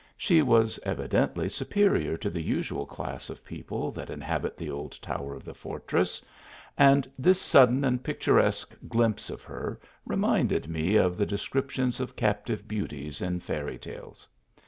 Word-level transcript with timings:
She 0.17 0.41
was 0.41 0.79
evidently 0.81 1.47
superior 1.47 2.17
to 2.17 2.31
the 2.31 2.41
usual 2.41 2.87
class 2.87 3.29
of 3.29 3.45
people 3.45 3.91
that 3.91 4.09
inhabit 4.09 4.57
the 4.57 4.71
old 4.71 4.99
towers 4.99 5.35
of 5.37 5.45
the 5.45 5.53
fortress; 5.53 6.23
and 6.75 7.07
this 7.19 7.39
sudden 7.39 7.83
and 7.85 8.03
picturesque 8.03 8.75
glimpse 8.87 9.29
of 9.29 9.43
her, 9.43 9.79
reminded 10.07 10.67
me 10.67 10.95
of 10.95 11.17
the 11.17 11.27
descriptions 11.27 11.99
of 11.99 12.15
captive 12.15 12.67
beauties 12.67 13.21
in 13.21 13.41
fairy 13.41 13.77
tales. 13.77 14.27